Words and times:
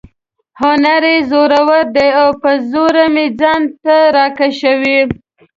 هنر 0.61 1.03
یې 1.13 1.17
زورور 1.31 1.83
دی 1.95 2.09
او 2.21 2.29
په 2.41 2.51
زور 2.71 2.95
مې 3.13 3.25
ځان 3.39 3.61
ته 3.83 3.95
را 4.15 4.27
کشوي. 4.37 4.99